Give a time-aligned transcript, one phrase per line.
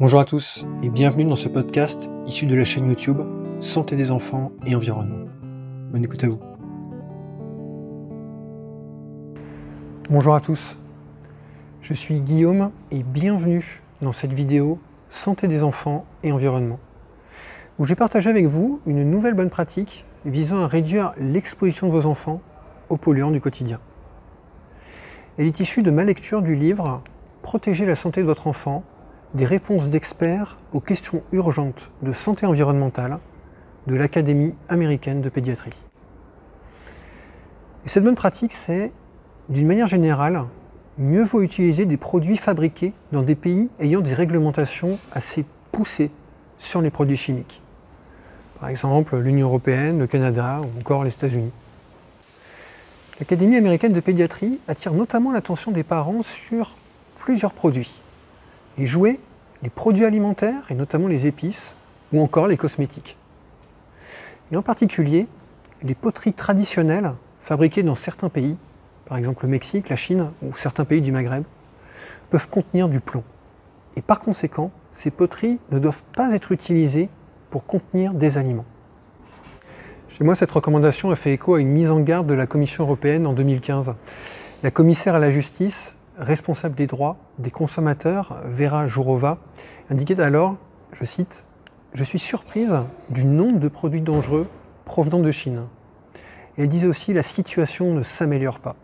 [0.00, 3.20] Bonjour à tous et bienvenue dans ce podcast issu de la chaîne YouTube
[3.60, 5.30] Santé des enfants et environnement.
[5.92, 6.40] Bonne écoute à vous.
[10.10, 10.76] Bonjour à tous,
[11.80, 14.80] je suis Guillaume et bienvenue dans cette vidéo
[15.10, 16.80] Santé des enfants et environnement,
[17.78, 22.06] où j'ai partagé avec vous une nouvelle bonne pratique visant à réduire l'exposition de vos
[22.06, 22.40] enfants
[22.88, 23.78] aux polluants du quotidien.
[25.38, 27.00] Elle est issue de ma lecture du livre
[27.42, 28.82] Protéger la santé de votre enfant,
[29.34, 33.18] des réponses d'experts aux questions urgentes de santé environnementale
[33.86, 35.72] de l'Académie américaine de pédiatrie.
[37.84, 38.92] Et cette bonne pratique, c'est,
[39.48, 40.44] d'une manière générale,
[40.96, 46.10] mieux vaut utiliser des produits fabriqués dans des pays ayant des réglementations assez poussées
[46.56, 47.60] sur les produits chimiques.
[48.60, 51.50] Par exemple, l'Union européenne, le Canada ou encore les États-Unis.
[53.18, 56.76] L'Académie américaine de pédiatrie attire notamment l'attention des parents sur
[57.18, 58.00] plusieurs produits.
[58.78, 59.20] Les jouets,
[59.62, 61.74] les produits alimentaires, et notamment les épices,
[62.12, 63.16] ou encore les cosmétiques.
[64.52, 65.26] Et en particulier,
[65.82, 68.56] les poteries traditionnelles fabriquées dans certains pays,
[69.06, 71.44] par exemple le Mexique, la Chine ou certains pays du Maghreb,
[72.30, 73.24] peuvent contenir du plomb.
[73.96, 77.08] Et par conséquent, ces poteries ne doivent pas être utilisées
[77.50, 78.64] pour contenir des aliments.
[80.08, 82.84] Chez moi, cette recommandation a fait écho à une mise en garde de la Commission
[82.84, 83.94] européenne en 2015.
[84.62, 89.38] La commissaire à la justice responsable des droits des consommateurs, Vera Jourova,
[89.90, 90.56] indiquait alors,
[90.92, 91.44] je cite,
[91.92, 92.74] Je suis surprise
[93.10, 94.48] du nombre de produits dangereux
[94.84, 95.62] provenant de Chine.
[96.56, 98.76] Elle disait aussi La situation ne s'améliore pas.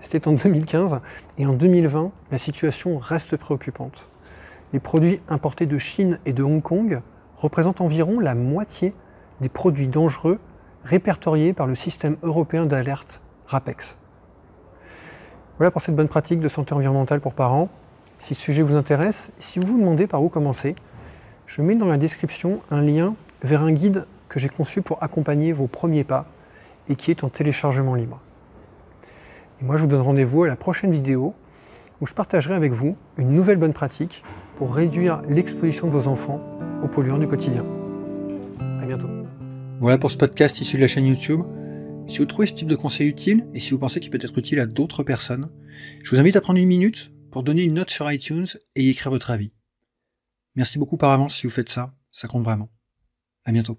[0.00, 1.00] C'était en 2015
[1.38, 4.08] et en 2020, la situation reste préoccupante.
[4.72, 7.00] Les produits importés de Chine et de Hong Kong
[7.36, 8.94] représentent environ la moitié
[9.40, 10.38] des produits dangereux
[10.84, 13.96] répertoriés par le système européen d'alerte RAPEX.
[15.62, 17.68] Voilà pour cette bonne pratique de santé environnementale pour parents.
[18.18, 20.74] Si ce sujet vous intéresse, si vous vous demandez par où commencer,
[21.46, 25.52] je mets dans la description un lien vers un guide que j'ai conçu pour accompagner
[25.52, 26.26] vos premiers pas
[26.88, 28.18] et qui est en téléchargement libre.
[29.60, 31.32] Et moi, je vous donne rendez-vous à la prochaine vidéo
[32.00, 34.24] où je partagerai avec vous une nouvelle bonne pratique
[34.56, 36.40] pour réduire l'exposition de vos enfants
[36.82, 37.64] aux polluants du quotidien.
[38.80, 39.06] À bientôt.
[39.78, 41.42] Voilà pour ce podcast issu de la chaîne YouTube.
[42.08, 44.36] Si vous trouvez ce type de conseil utile et si vous pensez qu'il peut être
[44.36, 45.50] utile à d'autres personnes,
[46.02, 48.90] je vous invite à prendre une minute pour donner une note sur iTunes et y
[48.90, 49.52] écrire votre avis.
[50.54, 52.70] Merci beaucoup par avance si vous faites ça, ça compte vraiment.
[53.44, 53.78] À bientôt.